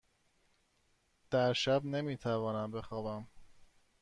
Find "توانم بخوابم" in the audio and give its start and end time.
2.17-3.27